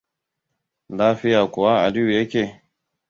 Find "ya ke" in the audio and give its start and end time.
2.11-2.43